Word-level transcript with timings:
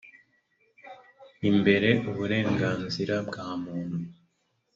imbere 1.49 1.89
uburenganzira 2.09 3.15
bwa 3.27 3.47
muntu 3.63 3.99